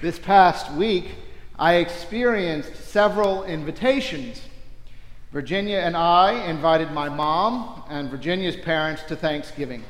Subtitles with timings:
[0.00, 1.06] This past week,
[1.58, 4.40] I experienced several invitations.
[5.32, 9.82] Virginia and I invited my mom and Virginia's parents to Thanksgiving.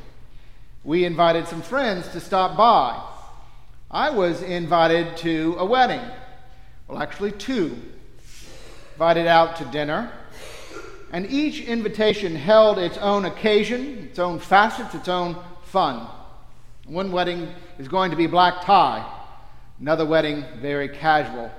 [0.82, 2.98] We invited some friends to stop by.
[3.90, 6.00] I was invited to a wedding.
[6.86, 7.76] Well, actually, two.
[8.94, 10.10] Invited out to dinner.
[11.12, 16.06] And each invitation held its own occasion, its own facets, its own fun.
[16.86, 19.04] One wedding is going to be black tie,
[19.80, 21.50] another wedding very casual.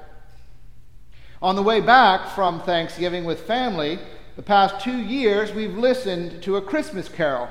[1.42, 4.00] On the way back from Thanksgiving with family,
[4.36, 7.50] the past two years we've listened to a Christmas carol.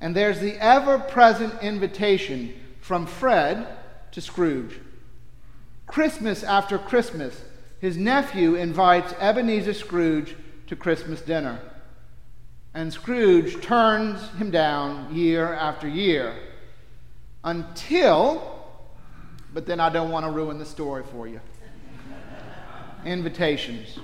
[0.00, 3.66] And there's the ever present invitation from Fred
[4.12, 4.78] to Scrooge.
[5.86, 7.42] Christmas after Christmas,
[7.80, 10.36] his nephew invites Ebenezer Scrooge
[10.66, 11.60] to Christmas dinner.
[12.74, 16.34] And Scrooge turns him down year after year
[17.42, 18.57] until,
[19.58, 21.40] but then I don't want to ruin the story for you.
[23.04, 23.98] Invitations.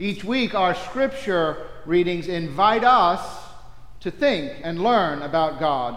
[0.00, 3.22] Each week, our scripture readings invite us
[4.00, 5.96] to think and learn about God.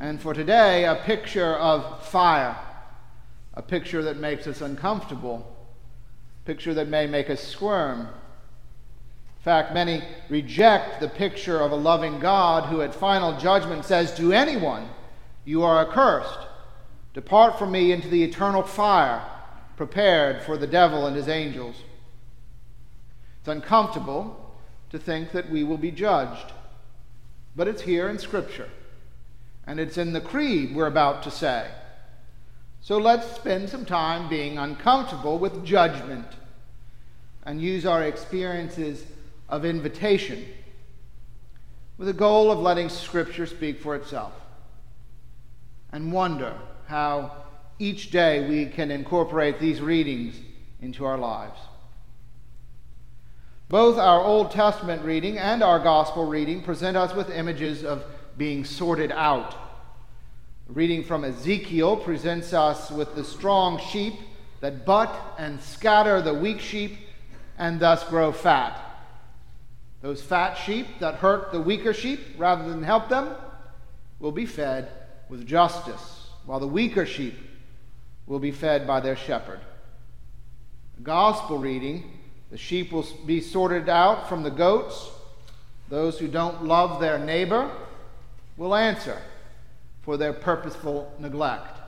[0.00, 2.58] And for today, a picture of fire,
[3.54, 5.46] a picture that makes us uncomfortable,
[6.42, 8.00] a picture that may make us squirm.
[8.00, 14.12] In fact, many reject the picture of a loving God who at final judgment says
[14.16, 14.88] to anyone,
[15.44, 16.48] You are accursed.
[17.14, 19.22] Depart from me into the eternal fire
[19.76, 21.76] prepared for the devil and his angels.
[23.40, 24.54] It's uncomfortable
[24.90, 26.52] to think that we will be judged.
[27.54, 28.68] But it's here in Scripture,
[29.66, 31.70] and it's in the creed we're about to say.
[32.80, 36.26] So let's spend some time being uncomfortable with judgment
[37.44, 39.04] and use our experiences
[39.48, 40.46] of invitation
[41.98, 44.32] with the goal of letting Scripture speak for itself
[45.92, 46.54] and wonder
[46.92, 47.32] how
[47.78, 50.36] each day we can incorporate these readings
[50.82, 51.58] into our lives.
[53.70, 58.04] Both our Old Testament reading and our Gospel reading present us with images of
[58.36, 59.54] being sorted out.
[60.68, 64.12] Reading from Ezekiel presents us with the strong sheep
[64.60, 66.98] that butt and scatter the weak sheep
[67.56, 68.78] and thus grow fat.
[70.02, 73.34] Those fat sheep that hurt the weaker sheep rather than help them
[74.20, 74.90] will be fed
[75.30, 77.34] with justice, while the weaker sheep
[78.26, 79.60] will be fed by their shepherd.
[81.02, 82.18] Gospel reading
[82.52, 85.10] the sheep will be sorted out from the goats.
[85.88, 87.70] Those who don't love their neighbor
[88.58, 89.16] will answer
[90.02, 91.78] for their purposeful neglect.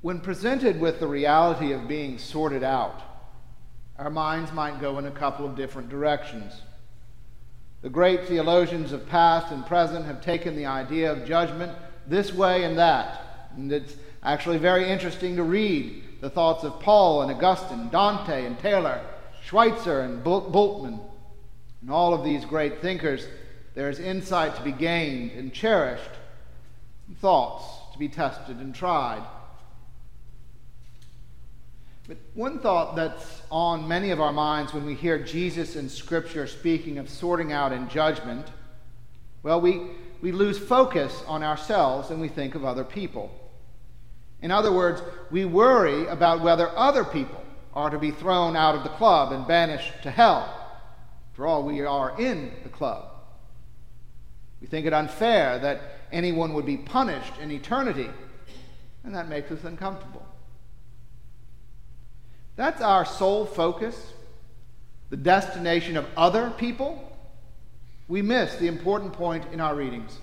[0.00, 3.02] When presented with the reality of being sorted out,
[3.98, 6.62] our minds might go in a couple of different directions.
[7.80, 11.72] The great theologians of past and present have taken the idea of judgment
[12.06, 13.50] this way and that.
[13.56, 18.58] And it's actually very interesting to read the thoughts of Paul and Augustine, Dante and
[18.58, 19.00] Taylor,
[19.44, 20.98] Schweitzer and Bultmann.
[21.80, 23.26] And all of these great thinkers,
[23.74, 26.10] there is insight to be gained and cherished,
[27.06, 29.22] and thoughts to be tested and tried.
[32.08, 36.46] But one thought that's on many of our minds when we hear Jesus in Scripture
[36.46, 38.46] speaking of sorting out and judgment,
[39.42, 39.82] well, we,
[40.22, 43.30] we lose focus on ourselves and we think of other people.
[44.40, 48.84] In other words, we worry about whether other people are to be thrown out of
[48.84, 50.54] the club and banished to hell.
[51.34, 53.04] For all, we are in the club.
[54.62, 55.80] We think it unfair that
[56.10, 58.08] anyone would be punished in eternity,
[59.04, 60.27] and that makes us uncomfortable.
[62.58, 64.14] That's our sole focus,
[65.10, 67.16] the destination of other people.
[68.08, 70.18] We miss the important point in our readings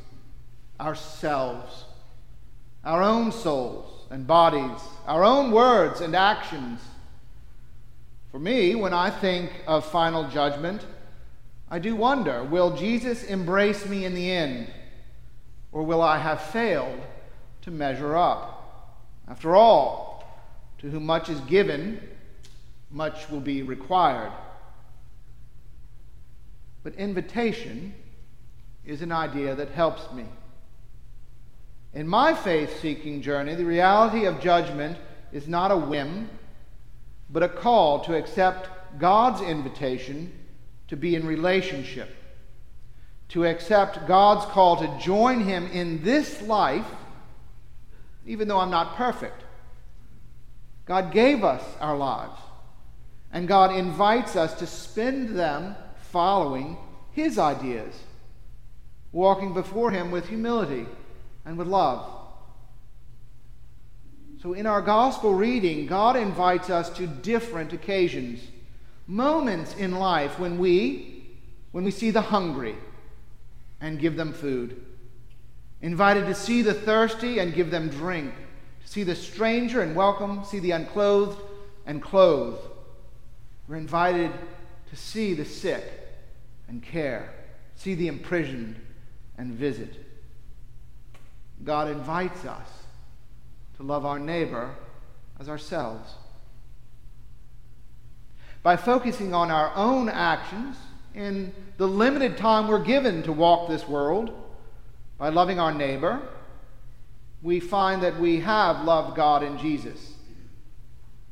[0.78, 1.85] ourselves,
[2.84, 6.81] our own souls and bodies, our own words and actions.
[8.31, 10.85] For me, when I think of final judgment,
[11.72, 14.69] I do wonder will Jesus embrace me in the end,
[15.71, 17.00] or will I have failed
[17.62, 18.92] to measure up?
[19.25, 20.44] After all,
[20.80, 22.10] to whom much is given,
[22.92, 24.32] much will be required.
[26.84, 27.94] But invitation
[28.86, 30.26] is an idea that helps me.
[31.94, 34.98] In my faith seeking journey, the reality of judgment
[35.32, 36.30] is not a whim,
[37.30, 40.32] but a call to accept God's invitation
[40.88, 42.16] to be in relationship,
[43.30, 46.86] to accept God's call to join Him in this life,
[48.26, 49.44] even though I'm not perfect.
[50.86, 52.40] God gave us our lives,
[53.36, 55.76] and God invites us to spend them
[56.10, 56.78] following
[57.12, 57.94] His ideas,
[59.12, 60.86] walking before Him with humility
[61.44, 62.10] and with love.
[64.42, 68.40] So, in our gospel reading, God invites us to different occasions,
[69.06, 71.28] moments in life when we,
[71.74, 72.78] when we see the hungry
[73.82, 74.82] and give them food,
[75.82, 78.34] invited to see the thirsty and give them drink,
[78.82, 81.38] to see the stranger and welcome, see the unclothed
[81.86, 82.58] and clothe.
[83.67, 84.31] We're invited
[84.89, 85.83] to see the sick
[86.67, 87.33] and care,
[87.75, 88.75] see the imprisoned
[89.38, 89.94] and visit.
[91.63, 92.67] God invites us
[93.77, 94.75] to love our neighbor
[95.39, 96.13] as ourselves.
[98.62, 100.75] By focusing on our own actions
[101.13, 104.31] in the limited time we're given to walk this world,
[105.17, 106.21] by loving our neighbor,
[107.41, 110.13] we find that we have loved God in Jesus.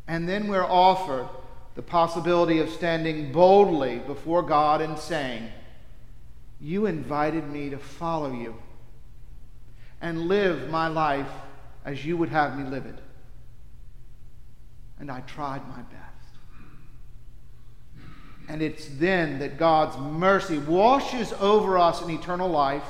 [0.07, 1.27] And then we're offered
[1.75, 5.49] the possibility of standing boldly before God and saying,
[6.61, 8.55] You invited me to follow you
[10.01, 11.29] and live my life
[11.83, 12.99] as you would have me live it.
[14.99, 16.03] And I tried my best.
[18.47, 22.85] And it's then that God's mercy washes over us in eternal life.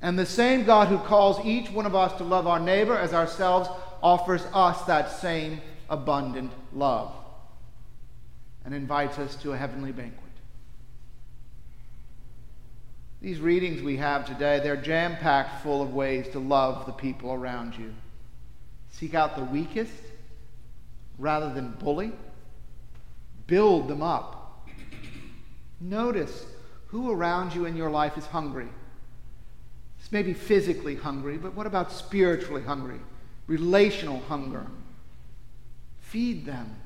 [0.00, 3.12] And the same God who calls each one of us to love our neighbor as
[3.12, 3.68] ourselves
[4.02, 7.12] offers us that same abundant love
[8.68, 10.30] and invites us to a heavenly banquet.
[13.22, 17.32] These readings we have today, they're jam packed full of ways to love the people
[17.32, 17.94] around you.
[18.90, 19.94] Seek out the weakest
[21.16, 22.12] rather than bully.
[23.46, 24.68] Build them up.
[25.80, 26.44] Notice
[26.88, 28.68] who around you in your life is hungry.
[29.98, 33.00] This may be physically hungry, but what about spiritually hungry?
[33.46, 34.66] Relational hunger.
[36.00, 36.76] Feed them.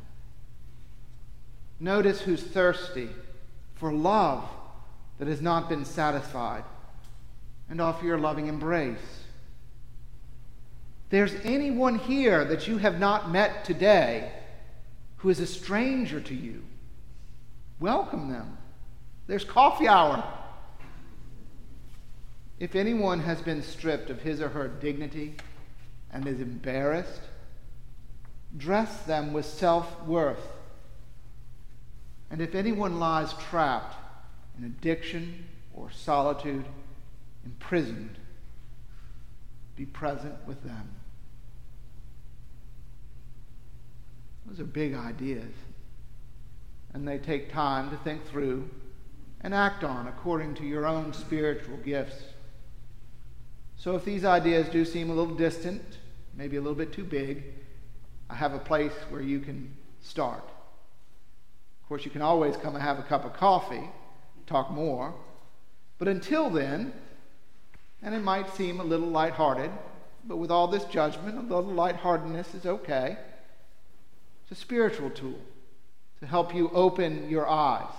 [1.83, 3.09] Notice who's thirsty
[3.75, 4.49] for love
[5.19, 6.63] that has not been satisfied
[7.69, 9.25] and offer your loving embrace.
[11.11, 14.31] There's anyone here that you have not met today
[15.17, 16.63] who is a stranger to you.
[17.81, 18.59] Welcome them.
[19.27, 20.23] There's coffee hour.
[22.61, 25.35] If anyone has been stripped of his or her dignity
[26.13, 27.23] and is embarrassed,
[28.57, 30.47] dress them with self worth.
[32.33, 33.95] And if anyone lies trapped
[34.59, 35.45] in addiction
[35.75, 36.65] or solitude,
[37.45, 38.17] imprisoned,
[39.77, 40.91] be present with them.
[44.47, 45.53] Those are big ideas.
[46.95, 48.69] And they take time to think through
[49.43, 52.17] and act on according to your own spiritual gifts.
[53.77, 55.83] So if these ideas do seem a little distant,
[56.35, 57.45] maybe a little bit too big,
[58.31, 60.52] I have a place where you can start.
[61.83, 63.91] Of course, you can always come and have a cup of coffee,
[64.47, 65.15] talk more.
[65.99, 66.93] But until then,
[68.03, 69.71] and it might seem a little lighthearted,
[70.25, 73.17] but with all this judgment, a little lightheartedness is okay.
[74.43, 75.39] It's a spiritual tool
[76.21, 77.93] to help you open your eyes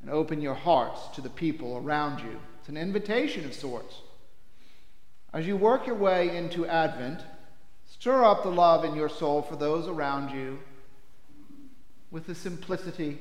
[0.00, 2.38] and open your hearts to the people around you.
[2.60, 4.02] It's an invitation of sorts.
[5.32, 7.20] As you work your way into Advent,
[7.90, 10.58] stir up the love in your soul for those around you
[12.14, 13.18] with the simplicity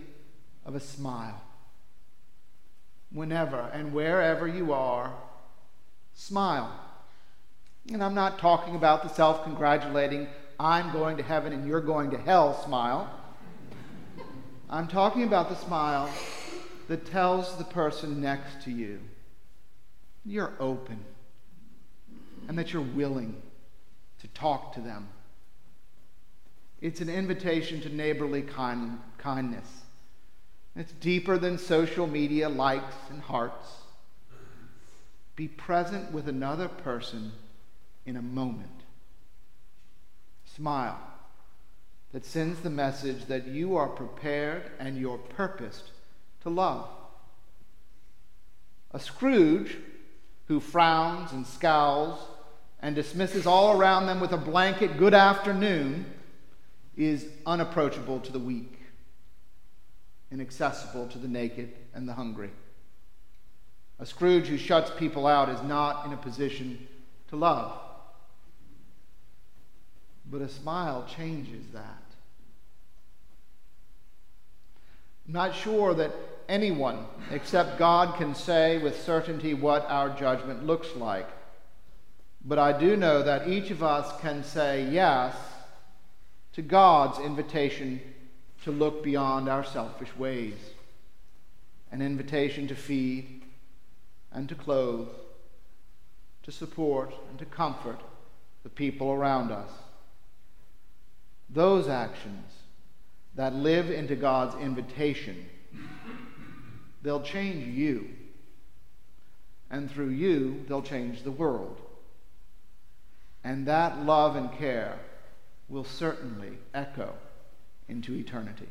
[0.68, 1.42] of a smile.
[3.12, 5.12] Whenever and wherever you are,
[6.13, 6.72] smile.
[7.91, 10.27] And I'm not talking about the self congratulating,
[10.60, 13.10] I'm going to heaven and you're going to hell smile.
[14.70, 16.08] I'm talking about the smile
[16.88, 19.00] that tells the person next to you
[20.24, 21.03] you're open
[22.48, 23.41] and that you're willing
[24.20, 25.10] to talk to them.
[26.84, 29.70] It's an invitation to neighborly kind, kindness.
[30.75, 33.70] It's deeper than social media likes and hearts.
[35.38, 37.32] Be present with another person
[38.06, 38.82] in a moment.
[40.58, 41.00] Smile
[42.12, 45.90] that sends the message that you are prepared and you're purposed
[46.42, 46.90] to love.
[48.92, 49.78] A Scrooge
[50.50, 52.20] who frowns and scowls
[52.82, 56.06] and dismisses all around them with a blanket good afternoon
[56.96, 58.80] is unapproachable to the weak,
[60.32, 62.52] inaccessible to the naked and the hungry.
[64.00, 66.88] A Scrooge who shuts people out is not in a position
[67.30, 67.80] to love.
[70.30, 72.04] But a smile changes that.
[75.28, 76.12] I'm not sure that
[76.50, 81.30] anyone except God can say with certainty what our judgment looks like.
[82.44, 85.36] But I do know that each of us can say yes
[86.53, 88.00] to God's invitation
[88.63, 90.55] to look beyond our selfish ways,
[91.91, 93.43] an invitation to feed
[94.31, 95.10] and to clothe,
[96.43, 98.00] to support and to comfort
[98.63, 99.69] the people around us.
[101.50, 102.51] those actions
[103.36, 105.45] that live into God's invitation,
[107.03, 108.10] they'll change you.
[109.69, 111.79] And through you, they'll change the world.
[113.43, 115.00] And that love and care
[115.70, 117.15] will certainly echo
[117.88, 118.70] into eternity.